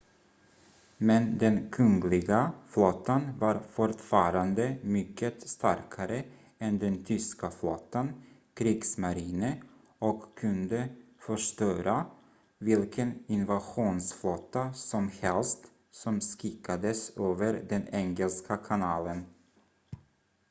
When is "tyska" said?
7.05-7.51